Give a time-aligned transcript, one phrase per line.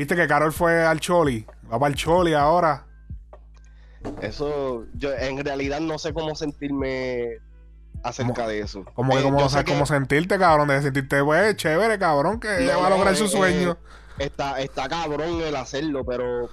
[0.00, 1.44] Viste que Carol fue al Choli.
[1.70, 2.86] Va para el Choli ahora.
[4.22, 7.36] Eso, yo en realidad no sé cómo sentirme
[8.02, 8.82] acerca de eso.
[8.94, 12.40] Como que, Eh, como, o sea, que como sentirte, cabrón, de sentirte, pues, chévere, cabrón,
[12.40, 13.72] que ella va a No, lograr eh, su sueño.
[14.18, 16.48] eh, está, está cabrón el hacerlo, pero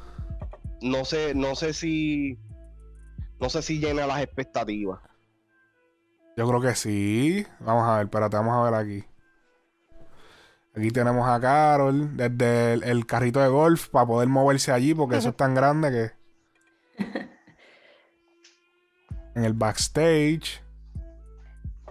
[0.81, 2.37] no sé, no sé si.
[3.39, 4.99] No sé si llena las expectativas.
[6.35, 7.47] Yo creo que sí.
[7.61, 9.05] Vamos a ver, espérate, vamos a ver aquí.
[10.77, 15.17] Aquí tenemos a Carol desde el, el carrito de golf para poder moverse allí porque
[15.17, 16.13] eso es tan grande
[16.97, 17.03] que...
[19.33, 20.63] En el backstage.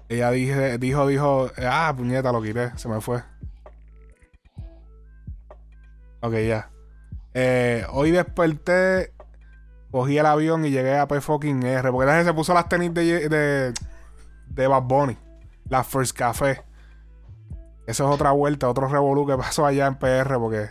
[0.09, 3.23] Ella dije, dijo, dijo, ah, puñeta, lo quité, se me fue.
[6.21, 6.71] Ok, ya.
[7.35, 9.13] Eh, hoy desperté,
[9.93, 11.93] cogí el avión y llegué a P fucking R.
[11.93, 13.75] Porque la gente se puso las tenis de, de,
[14.49, 15.17] de Bad Bunny.
[15.69, 16.66] La First Café.
[17.87, 20.69] Eso es otra vuelta, otro revolú que pasó allá en PR porque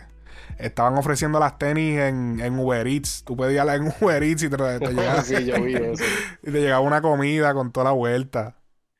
[0.58, 3.24] estaban ofreciendo las tenis en, en Uber Eats.
[3.24, 6.04] Tú pedías en Uber Eats y te, te llegaba, sí, yo vi eso.
[6.42, 8.56] y te llegaba una comida con toda la vuelta.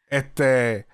[0.09, 0.87] Este.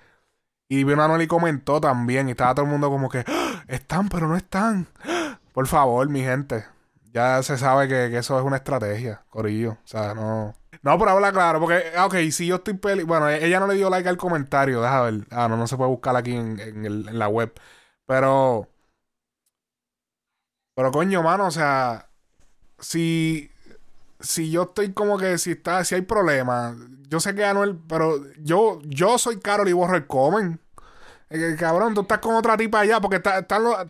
[0.68, 2.28] Y Anuel y comentó también.
[2.28, 3.62] Y estaba todo el mundo como que "¡Ah!
[3.68, 4.86] están, pero no están.
[5.04, 5.38] ¡Ah!
[5.52, 6.64] Por favor, mi gente.
[7.12, 9.72] Ya se sabe que, eso es una estrategia, Corillo.
[9.72, 10.54] O sea, no.
[10.82, 13.02] No, pero habla claro, porque, ah, ok, si yo estoy peli.
[13.04, 15.26] Bueno, e- ella no le dio like al comentario, deja ver.
[15.30, 17.52] Ah, no, no se puede buscar aquí en, en la web.
[18.06, 18.68] Pero.
[20.74, 22.08] Pero coño, mano, o sea.
[22.78, 23.50] Si.
[24.20, 26.76] Si yo estoy como que si está, si hay problemas,
[27.08, 30.60] yo sé que Anuel, pero yo, yo soy Carol y borro el comen.
[31.34, 33.46] Eh, que, cabrón, tú estás con otra tipa allá, porque está,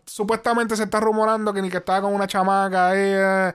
[0.06, 2.98] supuestamente se está rumorando que ni que estaba con una chamaca ahí.
[3.02, 3.54] eh.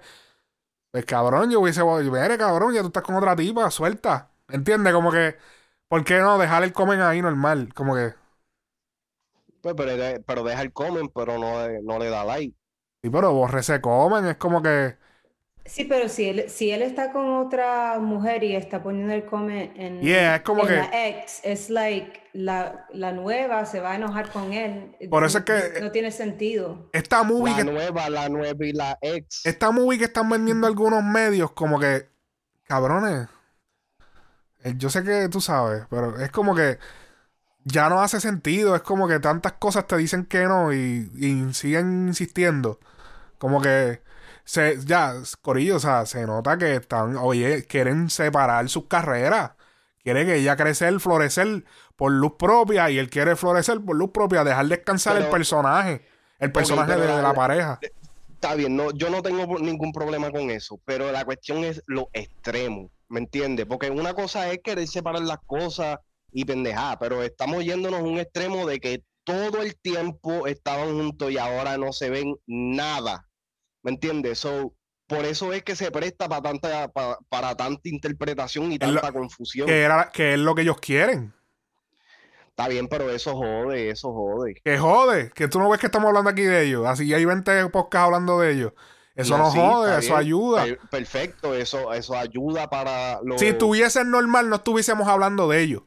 [0.92, 4.32] Pues cabrón, yo hubiese, mire cabrón, ya tú estás con otra tipa, suelta.
[4.50, 4.94] ¿Entiendes?
[4.94, 5.38] Como que,
[5.90, 7.74] ¿por qué no dejar el comen ahí normal?
[7.76, 8.14] Como que,
[9.62, 12.56] Pues, pero, pero deja el comment, pero no, no le da like.
[13.02, 14.98] sí, pero borre ese comen, es como que,
[15.68, 19.72] Sí, pero si él, si él está con otra mujer y está poniendo el come
[19.76, 23.92] en, Yeah, es como en que- la ex, es like la, la nueva se va
[23.92, 24.96] a enojar con él.
[25.10, 26.90] Por eso es que- no tiene sentido.
[26.94, 29.46] esta movie La que nueva, la nueva y la ex.
[29.46, 32.08] esta movie que están vendiendo algunos medios, como que,
[32.64, 33.28] cabrones,
[34.64, 36.78] eh, yo sé que tú sabes, pero es como que
[37.64, 41.54] ya no hace sentido, es como que tantas cosas te dicen que no y, y
[41.54, 42.80] siguen insistiendo.
[43.38, 44.02] Como que
[44.48, 49.52] se, ya, Corillo, o sea, se nota que están, oye, quieren separar sus carreras.
[50.04, 51.66] Quiere que ella crecer, florecer
[51.98, 56.06] por luz propia y él quiere florecer por luz propia, dejar descansar el personaje,
[56.40, 57.80] el personaje de, la- la pareja.
[58.30, 62.10] Está bien, no, yo no tengo ningún problema con eso, pero la cuestión es lo
[62.14, 63.66] extremo, ¿me entiendes?
[63.66, 65.98] Porque una cosa es querer separar las cosas
[66.32, 71.32] y pendejar, pero estamos yéndonos a un extremo de que todo el tiempo estaban juntos
[71.32, 73.28] y ahora no se ven nada,
[73.88, 74.40] ¿me entiendes?
[74.40, 74.74] So,
[75.08, 79.14] por eso es que se presta para tanta, pa- para tanta interpretación y lo- tanta
[79.14, 79.66] confusión.
[79.66, 81.34] que era que es lo que ellos quieren.
[82.50, 84.56] Está bien, pero eso jode, eso jode.
[84.62, 86.86] Que jode, que tú no ves que estamos hablando aquí de ellos.
[86.86, 88.74] Así hay 20 podcasts hablando de ellos.
[89.16, 90.20] Eso no, sí, jode, eso bien.
[90.20, 90.64] ayuda.
[90.66, 93.40] Per- Perfecto, eso, eso ayuda para los...
[93.40, 95.84] Si estuviesen normal, no estuviésemos hablando de ellos.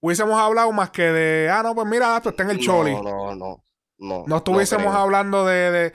[0.00, 2.94] Hubiésemos hablado más que de, ah, no, pues mira, esto está en el choli.
[2.94, 3.64] No, no, no.
[3.98, 5.70] No, No estuviésemos hablando de.
[5.72, 5.92] de-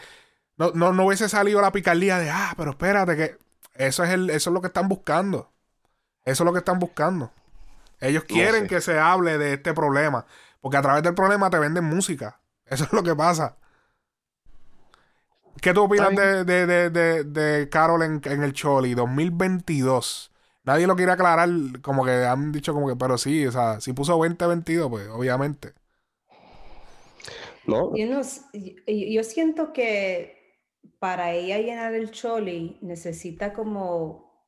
[0.58, 3.38] no, no, no hubiese salido la picardía de, ah, pero espérate, que
[3.76, 5.52] eso es, el, eso es lo que están buscando.
[6.26, 7.32] Eso es lo que están buscando.
[8.02, 8.68] Ellos No quieren sé.
[8.68, 10.26] que se hable de este problema.
[10.62, 12.40] Porque a través del problema te venden música.
[12.68, 13.58] Eso es lo que pasa.
[15.62, 20.32] ¿Qué tú opinas de, de, de, de, de Carol en, en el Choli 2022?
[20.64, 21.50] Nadie lo quiere aclarar,
[21.82, 25.74] como que han dicho como que, pero sí, o sea, si puso 2022, pues obviamente.
[27.66, 30.43] No, Yo, no s- yo- yo siento que
[31.04, 34.48] para ella llenar el choli necesita como,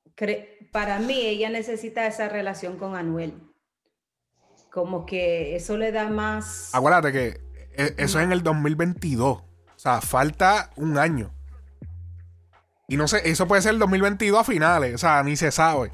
[0.72, 3.34] para mí ella necesita esa relación con Anuel.
[4.72, 6.74] Como que eso le da más...
[6.74, 7.28] Acuérdate que
[7.76, 9.38] e- eso es en el 2022.
[9.40, 9.44] O
[9.76, 11.34] sea, falta un año.
[12.88, 14.96] Y no sé, eso puede ser el 2022 a finales.
[14.96, 15.92] O sea, ni se sabe.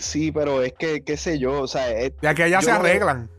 [0.00, 2.72] sí, pero es que, qué sé yo, o sea, es- De aquí a allá se
[2.72, 3.30] arreglan.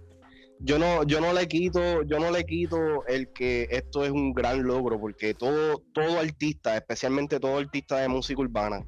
[0.60, 4.34] Yo no, yo no le quito, yo no le quito el que esto es un
[4.34, 8.84] gran logro, porque todo, todo artista, especialmente todo artista de música urbana,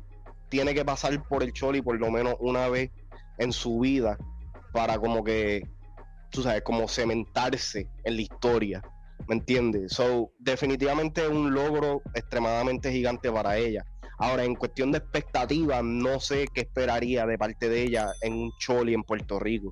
[0.49, 2.91] tiene que pasar por el choli por lo menos una vez
[3.37, 4.17] en su vida
[4.73, 5.63] para como que,
[6.31, 8.81] tú sabes, como cementarse en la historia.
[9.27, 9.93] ¿Me entiendes?
[9.93, 13.85] So, definitivamente es un logro extremadamente gigante para ella.
[14.17, 18.51] Ahora, en cuestión de expectativas, no sé qué esperaría de parte de ella en un
[18.59, 19.71] choli en Puerto Rico.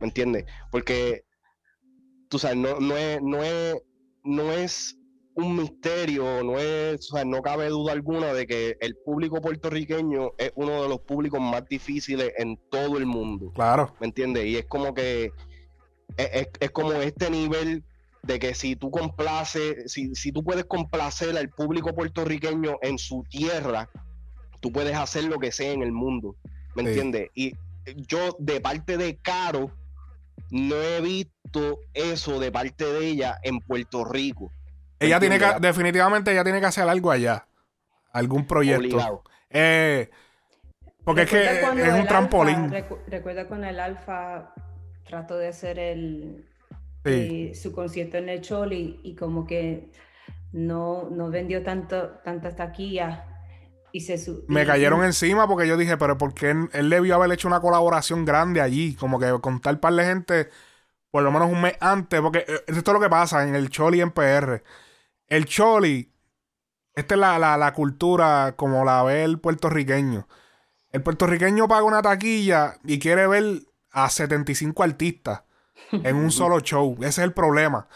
[0.00, 0.44] ¿Me entiendes?
[0.70, 1.24] Porque,
[2.34, 3.76] tú sabes, no, no, es, no, es,
[4.24, 4.98] no es
[5.36, 10.32] un misterio, no es, o sea, no cabe duda alguna de que el público puertorriqueño
[10.36, 13.52] es uno de los públicos más difíciles en todo el mundo.
[13.54, 13.94] Claro.
[14.00, 14.46] ¿Me entiendes?
[14.46, 15.30] Y es como que
[16.16, 17.84] es, es, como este nivel
[18.24, 23.22] de que si tú complaces, si, si tú puedes complacer al público puertorriqueño en su
[23.30, 23.88] tierra,
[24.58, 26.34] tú puedes hacer lo que sea en el mundo.
[26.74, 27.30] ¿Me entiendes?
[27.36, 27.52] Y
[28.08, 29.70] yo, de parte de Caro,
[30.50, 34.50] no he visto eso de parte de ella en Puerto Rico.
[34.98, 37.46] Ella tiene que, definitivamente ella tiene que hacer algo allá.
[38.12, 39.22] Algún proyecto.
[39.50, 40.10] Eh,
[41.04, 42.72] porque es que es un trampolín.
[43.08, 44.54] recuerda cuando el Alfa
[45.04, 46.46] trató de hacer el,
[47.54, 49.90] su concierto en el Choli y como que
[50.52, 53.20] no, no vendió tanto, tantas taquillas.
[53.94, 54.18] Y se
[54.48, 57.60] me cayeron encima porque yo dije, pero ¿por qué él, él debió haber hecho una
[57.60, 58.94] colaboración grande allí?
[58.96, 60.48] Como que con tal par de gente,
[61.10, 63.70] por lo menos un mes antes, porque eh, esto es lo que pasa en el
[63.70, 64.62] Choli en PR
[65.28, 66.12] el choli,
[66.94, 70.28] esta es la, cultura como la ve el puertorriqueño.
[70.90, 75.42] El puertorriqueño paga una taquilla y quiere ver a 75 artistas
[75.92, 76.96] en un solo show.
[77.00, 77.88] Ese es el problema.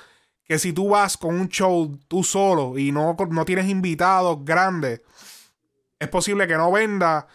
[0.44, 5.02] Que si tú vas con un show tú solo y no, no tienes invitados grandes,
[5.98, 7.26] es posible que no venda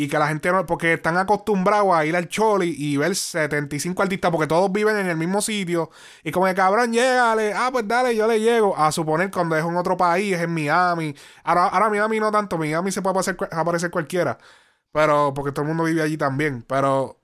[0.00, 4.00] y que la gente no, porque están acostumbrados a ir al Choli y ver 75
[4.00, 5.90] artistas, porque todos viven en el mismo sitio.
[6.22, 8.78] Y como el cabrón, llégale, ah, pues dale, yo le llego.
[8.78, 11.16] A suponer cuando es en otro país, es en Miami.
[11.42, 13.18] Ahora, ahora Miami no tanto, Miami se puede
[13.50, 14.38] aparecer, cualquiera.
[14.92, 16.62] Pero, porque todo el mundo vive allí también.
[16.62, 17.20] Pero,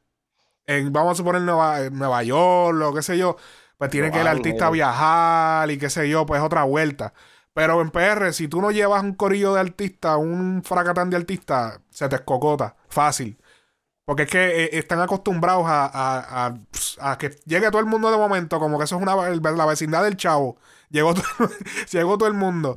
[0.67, 3.37] en, vamos a suponer Nueva, Nueva York, o qué sé yo,
[3.79, 7.15] pues tiene que el artista viajar y qué sé yo, pues otra vuelta.
[7.55, 11.81] Pero en PR, si tú no llevas un corillo de artistas, un fracatán de artistas,
[11.91, 12.77] se te escocota.
[12.89, 13.39] Fácil.
[14.05, 16.59] Porque es que eh, están acostumbrados a,
[17.01, 20.03] a, que llegue todo el mundo de momento, como que eso es una, la vecindad
[20.05, 20.59] del chavo.
[20.91, 22.77] Llegó todo, todo el mundo.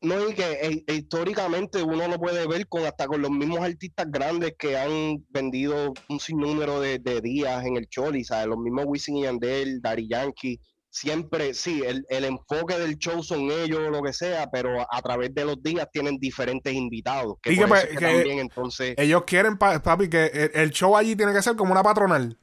[0.00, 4.06] No, y que eh, históricamente uno lo puede ver con hasta con los mismos artistas
[4.10, 8.46] grandes que han vendido un sinnúmero de, de días en el Choli, ¿sabes?
[8.46, 10.60] Los mismos Wisin y Yandel, Daddy Yankee
[10.98, 15.34] siempre, sí, el, enfoque del show son ellos o lo que sea, pero a través
[15.34, 17.36] de los días tienen diferentes invitados.
[17.42, 18.94] Que, pues, también entonces...
[18.96, 22.36] Ellos quieren, papi, que el, show allí tiene que ser como una patronal.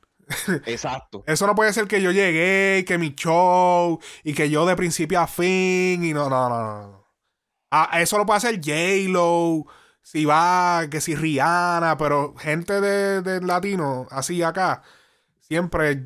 [0.66, 1.24] Exacto.
[1.28, 5.20] Eso no puede ser que yo llegué, que mi show, y que yo de principio
[5.20, 7.06] a fin, y no, no, no, no.
[7.72, 9.66] Ah, eso lo puede hacer J-Lo,
[10.02, 14.82] si va, que si Rihanna, pero gente de, de latino, así acá,
[15.42, 16.06] siempre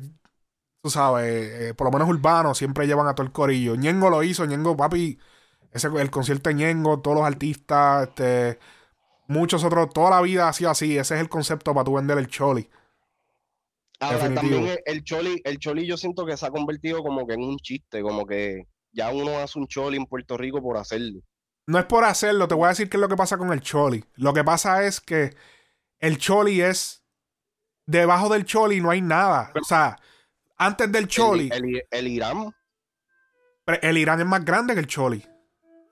[0.82, 3.74] tú sabes, eh, por lo menos urbano, siempre llevan a todo el corillo.
[3.74, 5.18] Ñengo lo hizo, Ñengo, papi,
[5.72, 8.58] ese, el concierto de Ñengo, todos los artistas, este,
[9.26, 10.96] muchos otros, toda la vida ha sido así.
[10.96, 12.68] Ese es el concepto para tú vender el choli.
[14.00, 17.42] Ahora, también el, choli, el choli yo siento que se ha convertido como que en
[17.42, 21.20] un chiste, como que ya uno hace un choli en Puerto Rico por hacerlo.
[21.66, 23.60] No es por hacerlo, te voy a decir qué es lo que pasa con el
[23.60, 24.02] choli.
[24.14, 25.36] Lo que pasa es que
[25.98, 27.04] el choli es
[27.84, 29.52] debajo del choli no hay nada.
[29.60, 29.98] O sea,
[30.60, 31.50] antes del Choli.
[31.90, 32.54] El, Irán.
[33.80, 35.24] El Irán es más grande que el Choli.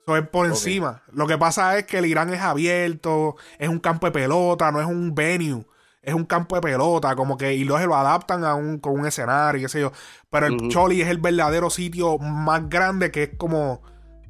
[0.02, 1.02] Eso es por encima.
[1.12, 4.80] Lo que pasa es que el Irán es abierto, es un campo de pelota, no
[4.80, 5.64] es un venue.
[6.02, 9.06] Es un campo de pelota, como que, y luego lo adaptan a un, con un
[9.06, 9.92] escenario, qué sé yo.
[10.30, 13.82] Pero el Choli es el verdadero sitio más grande que es como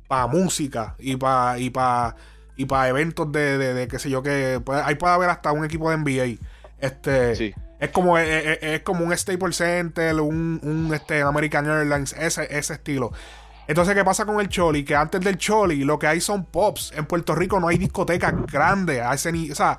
[0.08, 2.16] para música y para y para
[2.56, 5.90] y para eventos de, de, qué sé yo, que ahí puede haber hasta un equipo
[5.90, 6.40] de NBA.
[6.80, 7.54] Este, sí.
[7.78, 13.12] Es como, es, como un Staples Center, un, un este, American Airlines, ese, ese estilo.
[13.68, 14.82] Entonces, ¿qué pasa con el Choli?
[14.82, 16.92] Que antes del Choli lo que hay son pops.
[16.96, 19.02] En Puerto Rico no hay discotecas grandes.
[19.02, 19.78] A ese o sea,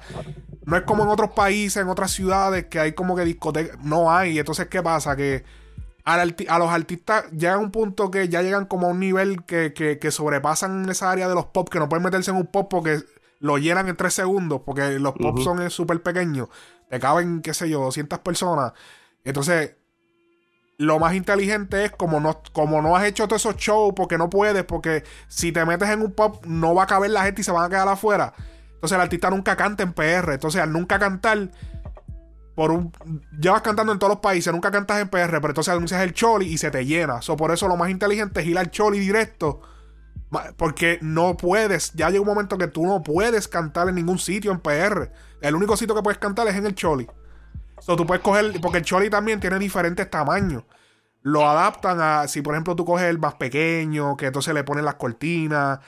[0.64, 3.80] no es como en otros países, en otras ciudades, que hay como que discotecas.
[3.84, 4.38] No hay.
[4.38, 5.16] Entonces, ¿qué pasa?
[5.16, 5.44] Que
[6.06, 10.00] a los artistas llega un punto que ya llegan como a un nivel que, que,
[10.00, 13.00] que sobrepasan esa área de los pop, que no pueden meterse en un pop porque
[13.40, 16.50] lo llenan en tres segundos, porque los pop son súper pequeños,
[16.90, 18.74] te caben, qué sé yo, 200 personas.
[19.24, 19.76] Entonces,
[20.78, 24.30] lo más inteligente es como no, como no has hecho todos esos shows porque no
[24.30, 27.44] puedes, porque si te metes en un pop no va a caber la gente y
[27.44, 28.34] se van a quedar afuera.
[28.76, 30.34] Entonces el artista nunca canta en PR.
[30.34, 31.52] Entonces al nunca cantar,
[32.56, 32.94] por un,
[33.40, 36.48] llevas cantando en todos los países, nunca cantas en PR, pero entonces anuncias el choli
[36.48, 37.22] y se te llena.
[37.22, 39.62] So, por eso lo más inteligente es ir al choli directo
[40.58, 44.52] porque no puedes, ya llega un momento que tú no puedes cantar en ningún sitio
[44.52, 45.12] en PR.
[45.42, 47.08] El único sitio que puedes cantar es en el Choli.
[47.80, 50.64] So, tú puedes coger, porque el Choli también tiene diferentes tamaños.
[51.22, 54.86] Lo adaptan a, si por ejemplo tú coges el más pequeño, que entonces le ponen
[54.86, 55.80] las cortinas.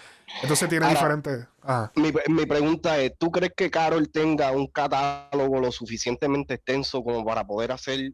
[0.42, 1.48] Entonces tiene diferentes.
[1.96, 7.24] Mi, mi, pregunta es: ¿tú crees que Carol tenga un catálogo lo suficientemente extenso como
[7.24, 8.14] para poder hacer.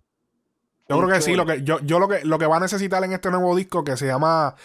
[0.89, 1.36] Yo creo que sí.
[1.36, 3.84] Lo que, yo, yo lo, que, lo que va a necesitar en este nuevo disco
[3.84, 4.55] que se llama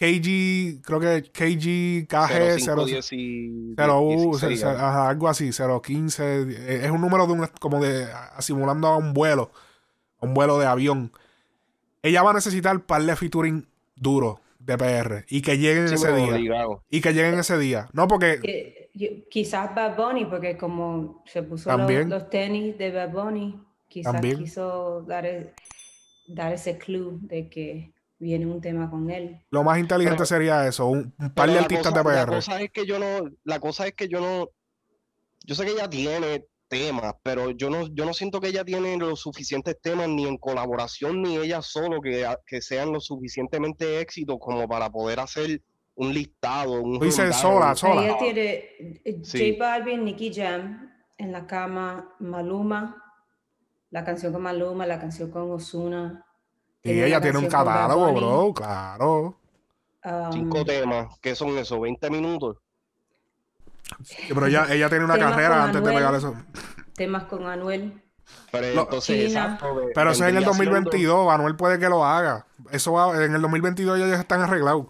[0.00, 5.50] KG, creo que KG, KG 0, 0510 y 0, U, 16, cero- ajá, algo así,
[5.52, 6.42] 015.
[6.42, 8.06] eh, Es un número de un, como de
[8.38, 9.50] simulando a un vuelo,
[10.18, 11.12] a un vuelo de avión.
[12.02, 16.14] Ella va a necesitar par de featuring duro de PR y que lleguen Sí, ese
[16.14, 16.38] día.
[16.88, 17.88] Y que lleguen ese día.
[17.92, 22.08] No, porque Eh, yo- quizás Bad Bunny, porque como se puso los, También.
[22.08, 24.38] los tenis de Bad Bunny, quizás También.
[24.38, 25.52] quiso dar, e-
[26.28, 29.40] dar ese clue de que viene un tema con él.
[29.50, 32.24] lo más inteligente Pero- sería eso, un, un par de la artistas cosa- de La
[32.26, 32.34] PR.
[32.36, 34.50] cosa es que yo no, la cosa es que yo no,
[35.44, 38.96] yo sé que ella tiene temas, pero yo no, yo no siento que ella tiene
[38.96, 44.36] los suficientes temas ni en colaboración ni ella solo que, que sean lo suficientemente éxitos
[44.38, 45.62] como para poder hacer
[45.96, 47.32] un listado, un rundown.
[47.32, 48.04] sola, sola.
[48.04, 48.52] Ella tiene
[49.04, 49.56] eh, Sí.
[49.58, 53.02] J Balvin, Nicky Jam, En la cama, Maluma,
[53.90, 56.24] la canción con Maluma, la canción con Ozuna.
[56.82, 59.36] Y ella tiene un catálogo, bro, claro.
[60.02, 61.78] Um, Cinco temas, que son eso?
[61.80, 62.56] 20 minutos.
[64.28, 65.94] Pero ella, ella tiene una carrera antes de Anuel.
[65.96, 66.34] pegar eso.
[66.94, 68.00] Temas con Anuel.
[68.52, 71.26] Pero No, entonces, exacto, Pero eso es en el vendría siendo- 2022.
[71.26, 72.46] Manuel puede que lo haga.
[72.70, 74.86] Eso va, en el 2022 ya ya están arreglados.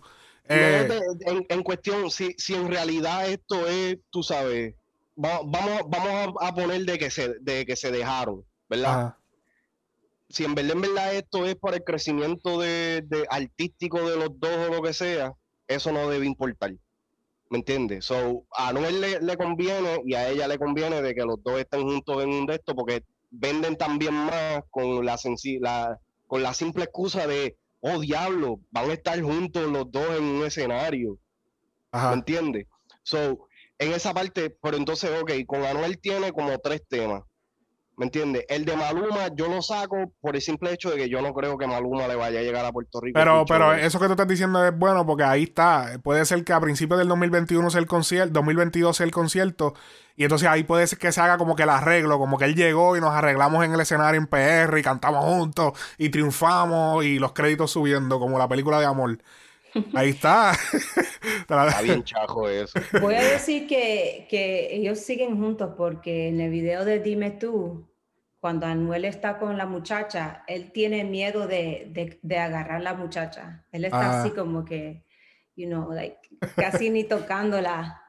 [0.49, 4.75] Eh, de- en, en cuestión, si, si en realidad esto es, tú sabes,
[5.17, 8.93] va- vamos, vamos a, a poner de que se, de que se dejaron, ¿verdad?
[9.01, 9.17] ajá.
[10.31, 14.39] Si en verdad, en verdad esto es para el crecimiento de, de artístico de los
[14.39, 15.35] dos o lo que sea,
[15.67, 16.73] eso no debe importar.
[17.51, 18.05] ¿Me entiendes?
[18.05, 21.59] So, a Anuel le, le conviene y a ella le conviene de que los dos
[21.59, 25.19] estén juntos en un de esto porque venden también más con la,
[25.61, 30.25] la, con la simple excusa de, oh diablo, van a estar juntos los dos en
[30.25, 31.19] un escenario.
[31.93, 32.13] ¿Me Ajá.
[32.13, 32.67] entiendes?
[33.03, 37.25] So, en esa parte, pero entonces, ok, con Anuel tiene como tres temas.
[37.97, 38.47] ¿Me entiendes?
[38.49, 41.59] El de Maluma yo lo saco por el simple hecho de que yo no creo
[41.59, 43.19] que Maluma le vaya a llegar a Puerto Rico.
[43.19, 45.99] Pero, pero eso que tú estás diciendo es bueno porque ahí está.
[46.03, 49.75] Puede ser que a principios del 2021 sea el concierto, 2022 sea el concierto.
[50.17, 52.55] Y entonces ahí puede ser que se haga como que el arreglo, como que él
[52.55, 57.19] llegó y nos arreglamos en el escenario en PR y cantamos juntos y triunfamos y
[57.19, 59.19] los créditos subiendo como la película de amor.
[59.95, 60.53] Ahí está.
[61.41, 62.79] Está bien chajo eso.
[63.01, 67.89] Voy a decir que, que ellos siguen juntos porque en el video de Dime tú,
[68.41, 73.65] cuando Anuel está con la muchacha, él tiene miedo de, de, de agarrar la muchacha.
[73.73, 74.21] Él está Ah.
[74.23, 75.05] así como que,
[75.57, 76.19] you know, like,
[76.57, 78.03] casi ni tocándola.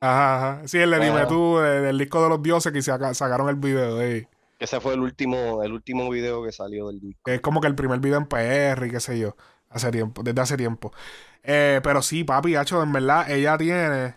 [0.00, 0.68] Ajá, ajá.
[0.68, 1.26] Sí, el de Dime Ah.
[1.26, 4.94] tú, de- del disco de los dioses que saca- sacaron el video de Ese fue
[4.94, 7.30] el último, el último video que salió del disco.
[7.30, 9.36] es como que el primer video en PR y qué sé yo,
[9.70, 10.92] hace tiempo, desde hace tiempo.
[11.42, 14.14] Eh, pero sí, papi, hacho, en verdad, ella tiene,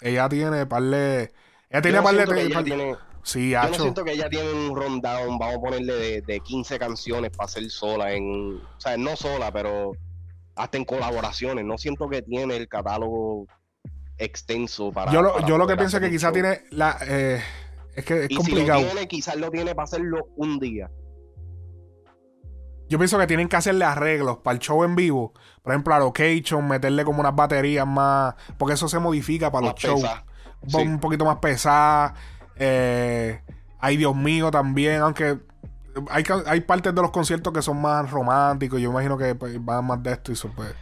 [0.00, 1.32] ella tiene par de,
[1.70, 3.74] ella tiene Yo no par de, siento que te- ella par- tiene- sí, yo no
[3.74, 7.68] siento que ella tiene un rundown, vamos a ponerle de, de 15 canciones para ser
[7.70, 9.92] sola en, o sea, no sola, pero
[10.56, 11.64] hasta en colaboraciones.
[11.64, 13.46] No siento que tiene el catálogo
[14.18, 15.12] extenso para.
[15.12, 17.42] yo lo, para yo lo que pienso es que quizá tiene la, eh,
[17.96, 18.78] es que es Y complicado.
[18.80, 20.90] si lo tiene, quizás lo tiene para hacerlo un día.
[22.94, 25.32] Yo pienso que tienen que hacerle arreglos para el show en vivo.
[25.64, 29.74] Por ejemplo, a location, meterle como unas baterías más, porque eso se modifica para los
[29.74, 30.00] shows.
[30.04, 30.86] un po- Sí.
[30.86, 32.14] un poquito más pesada.
[32.54, 33.40] Eh,
[33.80, 35.40] ay, Dios mío, también, aunque
[36.08, 38.80] hay, hay partes de los conciertos que son más románticos.
[38.80, 40.70] Yo imagino que pues, van más de esto y eso, pues.
[40.70, 40.74] Eh,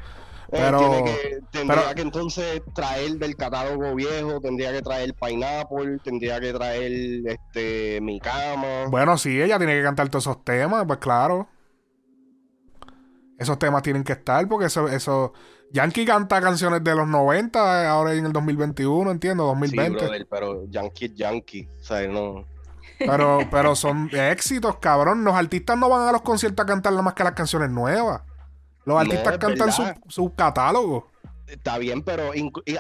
[0.51, 5.97] Pero- tiene que, tendría pero- que entonces traer del catálogo viejo, tendría que traer Pineapple,
[6.05, 6.93] tendría que traer
[7.25, 8.85] este mi cama.
[8.91, 11.49] Bueno, sí, ella tiene que cantar todos esos temas, pues claro.
[13.43, 15.33] Esos temas tienen que estar, porque eso, eso.
[15.73, 19.99] Yankee canta canciones de los 90, ahora en el 2021, entiendo, sí, 2020.
[19.99, 22.47] brother, pero Yankee es Yankee, o sea, no.
[22.99, 25.25] pero, pero son éxitos, cabrón.
[25.25, 28.23] Los artistas no van a los conciertos a cantar nada más que las canciones nuevas.
[28.85, 30.01] Los artistas cantan su, verdad.
[30.09, 31.11] su catálogo.
[31.47, 32.31] Está bien, pero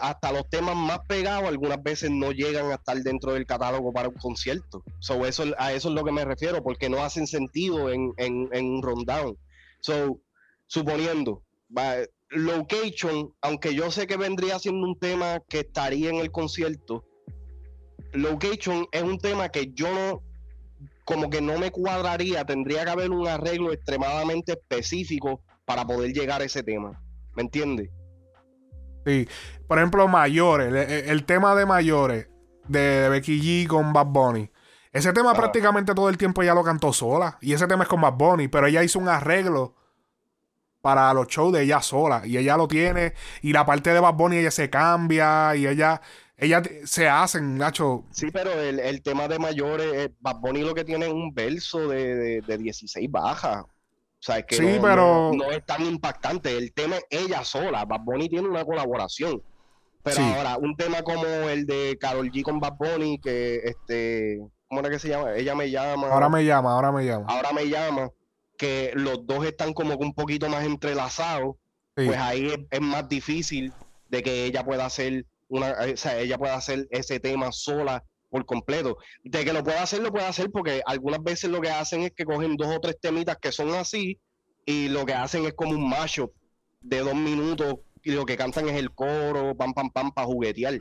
[0.00, 4.08] hasta los temas más pegados algunas veces no llegan a estar dentro del catálogo para
[4.08, 4.82] un concierto.
[4.98, 8.48] So, eso, a eso es lo que me refiero, porque no hacen sentido en, en,
[8.52, 9.36] en un rundown.
[9.80, 10.20] So,
[10.72, 11.42] suponiendo,
[11.76, 11.96] va,
[12.30, 17.04] Location, aunque yo sé que vendría siendo un tema que estaría en el concierto,
[18.14, 20.22] Location es un tema que yo no,
[21.04, 26.40] como que no me cuadraría, tendría que haber un arreglo extremadamente específico para poder llegar
[26.40, 26.98] a ese tema.
[27.34, 27.90] ¿Me entiendes?
[29.04, 29.28] Sí.
[29.68, 30.68] Por ejemplo, mayores.
[30.68, 32.28] El, el tema de mayores
[32.66, 34.50] de, de Becky G con Bad Bunny.
[34.90, 35.36] Ese tema Ah.
[35.36, 37.36] prácticamente todo el tiempo ella lo cantó sola.
[37.42, 38.48] Y ese tema es con Bad Bunny.
[38.48, 39.74] Pero ella hizo un arreglo
[40.82, 42.22] para los shows de ella sola.
[42.26, 43.14] Y ella lo tiene.
[43.40, 45.56] Y la parte de Bad Bunny ella se cambia.
[45.56, 46.02] Y ella,
[46.36, 48.04] ella se hacen, Nacho.
[48.10, 51.32] Sí, pero el, el tema de mayores, eh, Bad Bunny lo que tiene es un
[51.32, 53.64] verso de, de, de 16 bajas.
[54.18, 56.56] sea, es que Sí, no, pero- no- no es tan impactante.
[56.58, 57.84] El tema es ella sola.
[57.84, 59.40] Bad Bunny tiene una colaboración.
[60.02, 60.22] Pero Sí.
[60.36, 64.90] ahora, un tema como el de Carol G con Bad Bunny, que este, ¿cómo era
[64.90, 65.32] que se llama?
[65.36, 66.08] Ella me llama.
[66.08, 67.26] Ahora me llama, ahora me llama.
[67.28, 68.10] ahora me llama,
[68.62, 71.56] que los dos están como que un poquito más entrelazados,
[71.96, 72.06] Sí.
[72.06, 73.72] pues ahí es, es más difícil
[74.08, 78.04] de que ella pueda hacer una, eh, o sea, ella pueda hacer ese tema sola
[78.30, 78.98] por completo.
[79.24, 82.12] De que lo pueda hacer, lo puede hacer porque algunas veces lo que hacen es
[82.12, 84.20] que cogen dos o tres temitas que son así
[84.64, 86.32] y lo que hacen es como un mashup
[86.80, 90.80] de dos minutos y lo que cantan es el coro, pam, pam, pam, para juguetear.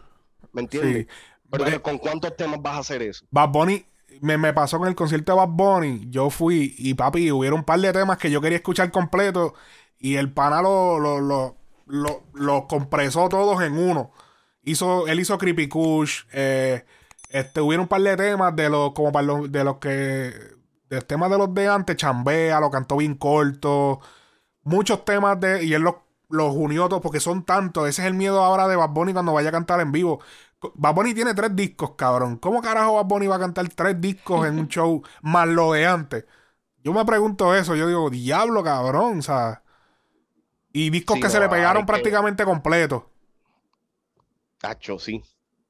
[0.54, 1.08] ¿Me entiendes?
[1.08, 1.08] Sí.
[1.50, 3.26] Pero ¿con cuántos temas vas a hacer eso?
[3.32, 3.84] Bad Bunny,
[4.22, 6.08] me, me pasó con el concierto de Bad Bunny.
[6.10, 9.54] Yo fui y papi, hubieron un par de temas que yo quería escuchar completo
[10.00, 14.12] y el pana lo, lo, lo, lo- lo compresó todos en uno.
[14.64, 16.24] Hizo, él hizo Creepy Kush.
[16.34, 16.86] Eh,
[17.30, 20.34] este, hubieron un par de temas de los, como para los, de los que,
[20.90, 24.00] de temas de los de antes, Chambea, lo cantó bien corto.
[24.64, 25.96] Muchos temas de, y él los,
[26.30, 27.88] los unió todos porque son tantos.
[27.90, 30.22] Ese es el miedo ahora de Bad Bunny cuando vaya a cantar en vivo.
[30.76, 32.38] Bad Bunny tiene tres discos, cabrón.
[32.38, 35.86] ¿Cómo carajo Bad Bunny va a cantar tres discos en un show más lo de
[35.88, 36.26] antes?
[36.84, 37.76] Yo me pregunto eso.
[37.76, 39.20] Yo digo, diablo, cabrón.
[39.20, 39.64] O sea.
[40.74, 43.04] Y discos Sí, que se le pegaron que- prácticamente completos.
[44.60, 45.22] Tacho, sí.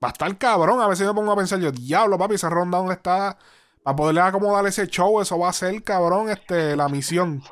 [0.04, 0.82] Va a estar cabrón.
[0.82, 3.38] A veces me pongo a pensar yo, diablo, papi, esa ronda donde está.
[3.84, 7.42] Para poderle acomodar ese show, eso va a ser, cabrón, este, la misión.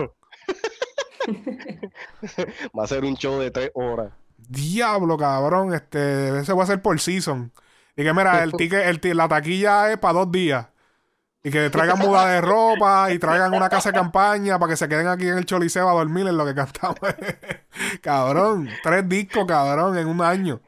[2.77, 4.12] Va a ser un show de tres horas.
[4.50, 7.51] Diablo, cabrón, este, ese va a ser por season.
[7.96, 10.68] Y que mira, el ticket, el la taquilla es para dos días.
[11.44, 14.89] Y que traigan muda de ropa y traigan una casa de campaña para que se
[14.89, 16.98] queden aquí en el Choliseo a dormir en lo que cantamos.
[18.01, 20.60] cabrón, tres discos, cabrón, en un año.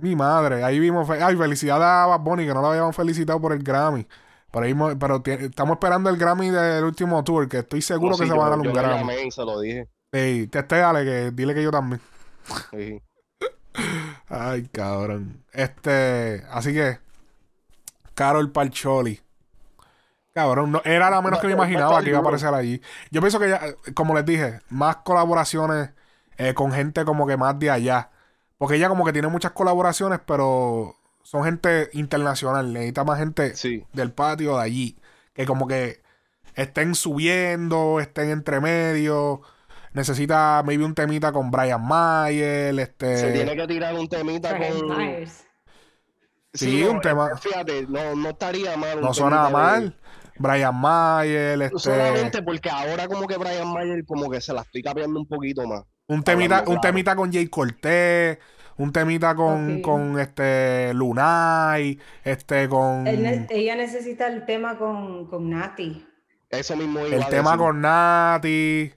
[0.00, 1.06] Mi madre, ahí vimos.
[1.06, 4.06] fe- Ay, felicidades a Bad Bunny, que no lo habíamos felicitado por el Grammy.
[4.50, 8.26] Por ahí, pero estamos esperando el Grammy del último tour, que estoy seguro No, que
[8.26, 9.30] se va a dar yo- un Grammy.
[9.30, 9.88] se lo dije.
[10.12, 12.00] Sí, testéale, que dile que yo también.
[12.70, 13.02] Sí.
[14.28, 15.44] Ay, cabrón.
[15.52, 16.98] Este, así que,
[18.14, 19.20] Carol Parcholi.
[20.32, 22.80] Cabrón, no, era la menos que me imaginaba que iba a aparecer allí.
[23.10, 23.60] Yo pienso que, ya,
[23.94, 25.90] como les dije, más colaboraciones
[26.38, 28.10] eh, con gente como que más de allá.
[28.58, 32.72] Porque ella como que tiene muchas colaboraciones, pero son gente internacional.
[32.72, 33.84] Necesita más gente Sí.
[33.92, 34.98] del patio de allí.
[35.34, 36.02] Que como que
[36.54, 39.42] estén subiendo, estén entre medio.
[39.94, 42.78] Necesita maybe un temita con Brian Mayer.
[42.78, 43.16] Este...
[43.16, 44.96] Se tiene que tirar un temita Brian con.
[44.98, 45.46] Myers.
[46.52, 48.98] Sí, un tema- eh, Fíjate, no, no estaría mal.
[48.98, 49.98] un No suena de- mal.
[50.36, 54.82] Brian Mayer, este, Solamente porque ahora como que Brian Mayer como que se la estoy
[54.82, 55.82] capeando un poquito más.
[56.08, 56.92] un temita, hablando un claro.
[56.92, 58.38] temita con Jay Cortés,
[58.76, 65.48] un temita con, con este Lunay, este con ne- ella necesita el tema con, con
[65.50, 66.04] Nati.
[66.50, 67.58] Eso mismo iba el a tema decir.
[67.64, 68.92] con Nati.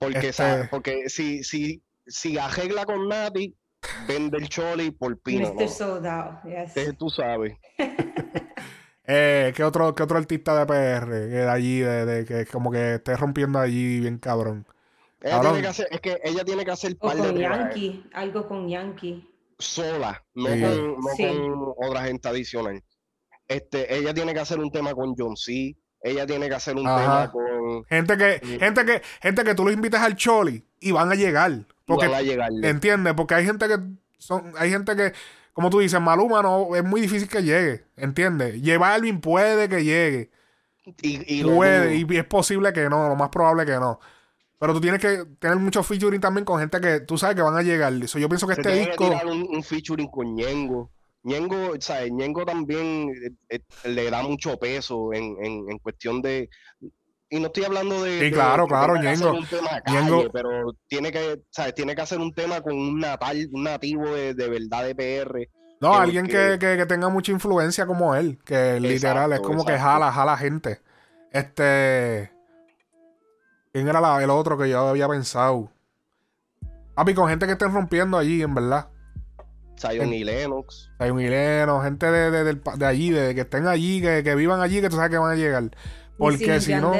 [0.00, 3.54] Porque, este- sa- porque si, si, si arregla con Nati,
[4.08, 5.52] vende el choli por pino.
[5.52, 5.60] Mr.
[5.62, 5.68] ¿no?
[5.68, 6.76] Sold Out, yes.
[6.76, 7.54] Eh, Tú sabes.
[9.12, 12.70] Eh, ¿qué otro, qué otro artista de PR que de allí, de, de- que como
[12.70, 14.64] que esté rompiendo allí bien cabrón?
[15.20, 15.52] Ella Cabrón.
[15.54, 18.68] tiene que hacer, es que ella tiene que hacer par de con Yankee, algo con
[18.68, 19.28] Yankee.
[19.58, 20.60] sola, no, Sí.
[20.60, 21.26] con, no Sí.
[21.26, 22.84] con otra gente adicional.
[23.48, 25.74] Este, ella tiene que hacer un tema con John C.
[26.02, 27.30] Ella tiene que hacer un Ajá.
[27.30, 27.84] tema con.
[27.84, 31.52] Gente que, gente que, gente que tú lo invitas al Choli y van a llegar.
[31.84, 32.68] Porque van a llegarle.
[32.68, 33.14] ¿Entiendes?
[33.14, 33.78] Porque hay gente que
[34.18, 35.12] son, hay gente que,
[35.52, 38.60] como tú dices, Maluma no, es muy difícil que llegue, ¿entiendes?
[38.62, 40.30] Llevar Alvin puede que llegue,
[41.02, 44.00] Y, puede, y es posible que no, lo más probable que no.
[44.58, 47.56] Pero tú tienes que tener mucho featuring también con gente que tú sabes que van
[47.56, 47.92] a llegar.
[47.94, 50.90] Eso yo pienso que Se este disco, que tirar un, un featuring con Ñengo.
[51.22, 53.10] Ñengo, o sea, Ñengo también
[53.50, 56.48] eh, eh, le da mucho peso en, en, en cuestión de.
[57.28, 58.12] Y no estoy hablando de.
[58.18, 59.32] Sí, de claro, que claro, hacer Ñengo.
[59.32, 59.48] de
[59.84, 60.50] calle, Ñengo- pero
[60.88, 61.74] tiene que, ¿sabes?
[61.74, 65.48] tiene que hacer un tema con un natal, un nativo de, de verdad de PR.
[65.80, 69.64] no, que- alguien que, que- tenga mucha influencia como él, que literal es Exacto, como
[69.64, 70.80] que jala, jala gente.
[71.32, 72.32] Este,
[73.72, 75.70] ¿quién era la- el otro que yo había pensado?
[76.94, 78.88] Papi, con gente que estén rompiendo allí, en verdad.
[79.80, 80.90] Zion y Lennox.
[80.98, 84.22] Hay un hileno, gente de, de, del pa- de allí, de que estén allí, que,
[84.22, 85.70] que vivan allí, que tú sabes que van a llegar.
[86.18, 86.92] Porque y si no.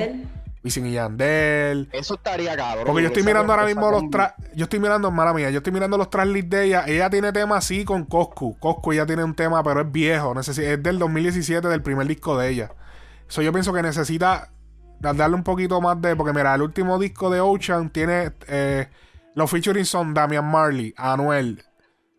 [0.62, 1.88] Wisin y Yandel.
[1.92, 2.84] Eso estaría cabrón.
[2.86, 4.10] Porque yo estoy mirando ahora mismo los combi.
[4.10, 6.84] tra Yo estoy mirando, mala mía, yo estoy mirando los tracklist de ella.
[6.86, 8.58] Ella tiene tema así con Coscu.
[8.58, 10.34] Coscu ya tiene un tema, pero es viejo.
[10.34, 12.72] necesi- es del 2017, del primer disco de ella.
[13.26, 14.50] Eso yo pienso que necesita
[14.98, 16.14] darle un poquito más de.
[16.14, 18.32] Porque mira, el último disco de Ocean tiene.
[18.48, 18.86] eh,
[19.34, 21.62] los featuring son Damian Marley, Anuel,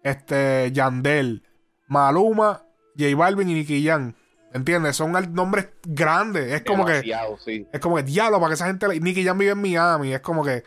[0.03, 1.43] este, Yandel,
[1.87, 2.63] Maluma,
[2.97, 4.13] J Balvin y Nicky Jam.
[4.53, 4.97] ¿Entiendes?
[4.97, 6.51] Son nombres grandes.
[6.51, 6.93] Es como que.
[6.93, 7.65] Demasiado, sí.
[7.71, 8.87] Es como que diablo para que esa gente.
[8.99, 10.13] Nicky Jam vive en Miami.
[10.13, 10.63] Es como que.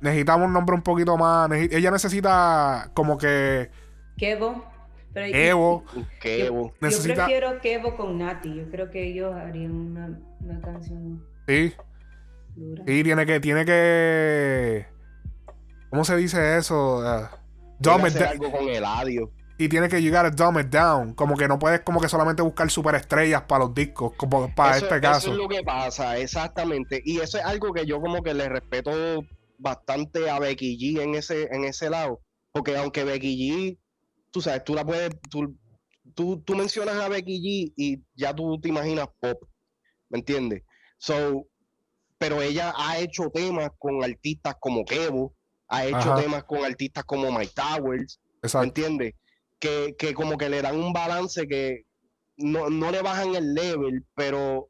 [0.00, 1.50] Necesitamos un nombre un poquito más.
[1.52, 3.70] Ella necesita como que.
[4.16, 4.64] Kevo.
[5.12, 5.84] Pero yo- Evo.
[6.20, 8.54] Qué Yo, prefiero Kevo con Nati.
[8.54, 11.74] Yo creo que ellos harían una, una canción Sí.
[12.54, 12.84] dura.
[12.86, 13.40] Sí, tiene que.
[13.40, 14.86] Tiene que.
[15.90, 16.98] ¿Cómo se dice eso?
[16.98, 17.28] Uh, Tiene
[17.78, 19.30] dumb que it hacer da- algo con el audio.
[19.58, 21.14] y tiene que llegar a dumb it down.
[21.14, 24.12] Como que no puedes como que solamente buscar superestrellas para los discos.
[24.16, 25.30] Como para eso, este eso caso.
[25.32, 27.00] es lo que pasa, exactamente.
[27.04, 29.24] Y eso es algo que yo como que le respeto
[29.58, 32.20] bastante a Becky G en ese, en ese lado.
[32.52, 33.78] Porque aunque Becky G,
[34.30, 35.56] tú sabes, tú la puedes, tú,
[36.14, 39.38] tú, tú mencionas a Becky G y ya tú te imaginas pop,
[40.10, 40.62] ¿me entiendes?
[40.98, 41.46] So,
[42.18, 45.34] pero ella ha hecho temas con artistas como Kevo,
[45.68, 46.16] ha hecho Ajá.
[46.16, 48.20] temas con artistas como Mike Towers,
[48.54, 49.14] ¿me entiendes?
[49.58, 51.84] Que, que como que le dan un balance que
[52.36, 54.68] no, no le bajan el level, pero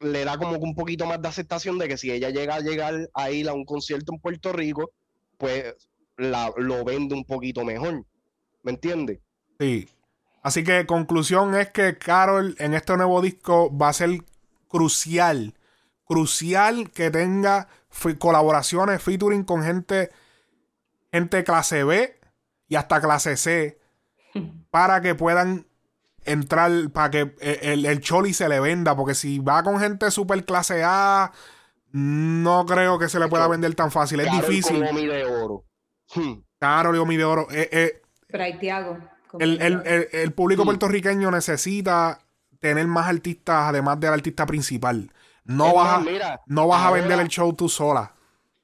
[0.00, 2.60] le da como que un poquito más de aceptación de que si ella llega a
[2.60, 4.90] llegar a ir a un concierto en Puerto Rico,
[5.38, 5.74] pues
[6.16, 8.04] la, lo vende un poquito mejor.
[8.62, 9.20] ¿Me entiendes?
[9.58, 9.88] Sí.
[10.42, 14.10] Así que conclusión es que Carol en este nuevo disco va a ser
[14.68, 15.54] crucial.
[16.14, 17.68] Crucial que tenga
[18.18, 20.10] colaboraciones, featuring con gente,
[21.12, 22.18] gente clase B
[22.66, 23.78] y hasta clase C
[24.70, 25.66] para que puedan
[26.24, 28.96] entrar, para que e, el, el Choli se le venda.
[28.96, 31.30] Porque si va con gente super clase A,
[31.92, 34.18] no creo que se le pueda vender tan fácil.
[34.18, 34.80] Es difícil.
[34.80, 35.64] de oro.
[36.12, 36.40] Hmm.
[36.58, 37.46] Carol y Omi de Oro.
[37.52, 38.98] eh, eh, Braithiago.
[39.28, 40.08] con el, el- Braithiago.
[40.12, 40.66] el- el público Sí.
[40.66, 42.18] puertorriqueño necesita
[42.58, 45.12] tener más artistas además del artista principal.
[45.58, 48.14] No Es vas, más, mira, no vas a vender el show tú sola.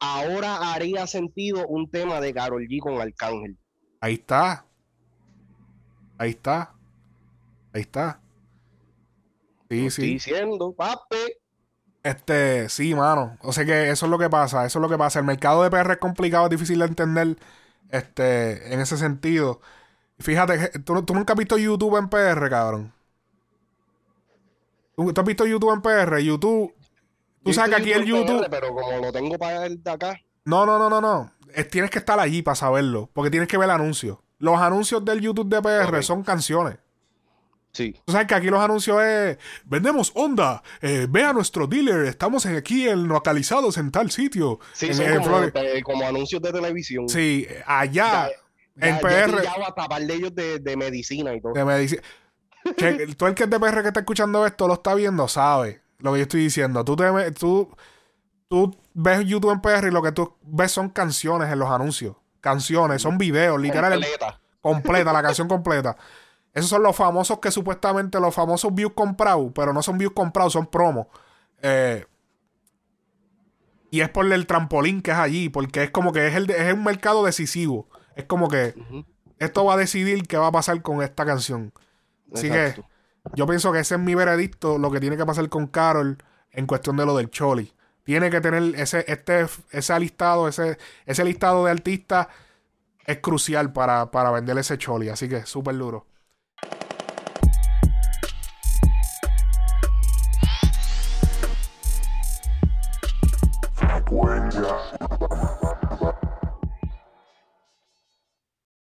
[0.00, 3.58] Ahora haría sentido un tema de Carol G con Arcángel.
[4.00, 4.64] Ahí está.
[6.18, 6.74] Ahí está.
[7.72, 8.20] Ahí está.
[9.68, 10.06] Sí, Lo estoy sí.
[10.06, 11.16] diciendo, papi.
[12.02, 13.36] Este, sí, mano.
[13.42, 14.64] O sea que eso es lo que pasa.
[14.66, 15.18] Eso es lo que pasa.
[15.18, 17.36] El mercado de PR es complicado, es difícil de entender.
[17.90, 19.60] Este, en ese sentido.
[20.20, 22.94] Fíjate, ¿tú, tú nunca has visto YouTube en PR, cabrón.
[24.96, 26.18] ¿Tú, tú has visto YouTube en PR?
[26.22, 26.74] YouTube.
[27.46, 28.46] Tú sabes que aquí el YouTube.
[28.50, 31.32] Pero como lo tengo para el de acá, No, no, no, no, no.
[31.54, 33.08] Es- tienes que estar allí para saberlo.
[33.12, 34.22] Porque tienes que ver el anuncio.
[34.38, 36.76] Los anuncios del YouTube de PR son canciones.
[37.72, 37.94] sí.
[38.04, 42.44] Tú sabes que aquí los anuncios es vendemos Honda, eh, ve a nuestro dealer, estamos
[42.46, 44.60] aquí en localizados en tal sitio.
[44.72, 47.08] Sí, en, son en como, anuncios de televisión.
[47.08, 48.28] Sí, allá
[48.76, 51.52] Ya- en ya PR pillado hasta par de ellos de, de medicina y todo.
[51.54, 52.00] de medici-
[52.76, 55.80] Che, todo el que es de PR que está escuchando esto lo está viendo, sabe
[55.98, 56.84] lo que yo estoy diciendo.
[56.84, 57.74] Tú, te, tú,
[58.48, 62.16] tú ves YouTube en PR y lo que tú ves son canciones en los anuncios.
[62.40, 64.40] Canciones, son videos, literal, Completa.
[64.60, 65.96] completa, la canción completa.
[66.52, 70.52] Esos son los famosos que supuestamente los famosos views comprados, pero no son views comprados,
[70.54, 71.06] son promos.
[71.60, 72.06] Eh,
[73.90, 76.72] y es por el trampolín que es allí, porque es como que es, el es
[76.72, 77.88] un mercado decisivo.
[78.14, 78.74] Es como que
[79.38, 81.72] esto va a decidir qué va a pasar con esta canción.
[82.32, 82.82] Así exacto.
[82.82, 82.88] que
[83.34, 86.18] yo pienso que ese es mi veredicto, lo que tiene que pasar con Carol
[86.52, 87.72] en cuestión de lo del Choli.
[88.04, 92.28] Tiene que tener ese, este, ese listado, ese, ese listado de artistas
[93.04, 95.08] es crucial para, para vender ese Choli.
[95.08, 96.06] Así que súper duro.